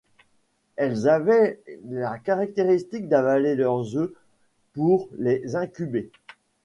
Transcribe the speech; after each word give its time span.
Elles 0.77 1.07
avaient 1.07 1.59
la 1.87 2.17
caractéristique 2.17 3.07
d'avaler 3.07 3.53
leurs 3.53 3.95
œufs 3.95 4.09
pour 4.73 5.07
les 5.19 5.55
incuber. 5.55 6.11